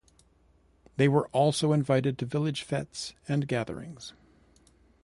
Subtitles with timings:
[0.97, 4.13] They were also invited to village fetes and gatherings.